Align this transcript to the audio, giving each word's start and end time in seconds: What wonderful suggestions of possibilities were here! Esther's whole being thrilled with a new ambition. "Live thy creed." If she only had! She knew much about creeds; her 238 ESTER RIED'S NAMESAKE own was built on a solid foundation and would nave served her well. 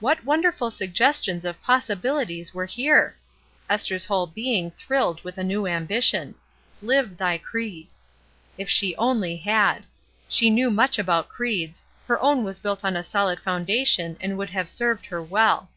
What 0.00 0.24
wonderful 0.24 0.72
suggestions 0.72 1.44
of 1.44 1.62
possibilities 1.62 2.52
were 2.52 2.66
here! 2.66 3.16
Esther's 3.70 4.06
whole 4.06 4.26
being 4.26 4.68
thrilled 4.72 5.22
with 5.22 5.38
a 5.38 5.44
new 5.44 5.64
ambition. 5.68 6.34
"Live 6.82 7.16
thy 7.18 7.38
creed." 7.38 7.86
If 8.58 8.68
she 8.68 8.96
only 8.96 9.36
had! 9.36 9.86
She 10.28 10.50
knew 10.50 10.72
much 10.72 10.98
about 10.98 11.28
creeds; 11.28 11.84
her 12.08 12.16
238 12.16 12.16
ESTER 12.16 12.18
RIED'S 12.18 12.36
NAMESAKE 12.36 12.38
own 12.40 12.44
was 12.44 12.58
built 12.58 12.84
on 12.84 12.96
a 12.96 13.08
solid 13.08 13.38
foundation 13.38 14.16
and 14.20 14.36
would 14.36 14.52
nave 14.52 14.68
served 14.68 15.06
her 15.06 15.22
well. 15.22 15.70